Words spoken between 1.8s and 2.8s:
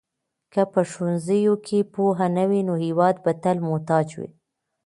پوهه نه وي نو